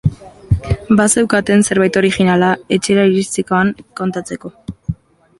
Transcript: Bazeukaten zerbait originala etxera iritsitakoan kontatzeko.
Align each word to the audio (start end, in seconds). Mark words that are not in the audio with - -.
Bazeukaten 0.99 1.59
zerbait 1.67 1.99
originala 2.01 2.49
etxera 2.77 3.03
iritsitakoan 3.11 3.69
kontatzeko. 4.01 4.51